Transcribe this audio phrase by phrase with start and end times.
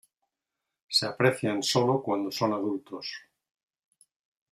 [0.89, 3.05] Se aprecian solo cuando son adultos.